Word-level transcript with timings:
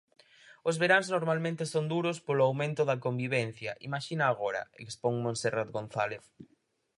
"Os 0.69 0.75
veráns 0.81 1.07
normalmente 1.15 1.63
son 1.73 1.85
duros 1.93 2.17
polo 2.25 2.45
aumento 2.47 2.81
da 2.89 3.01
convivencia, 3.05 3.71
imaxina 3.87 4.25
agora", 4.27 4.61
expón 4.85 5.13
Montserrat 5.23 5.69
González. 5.77 6.23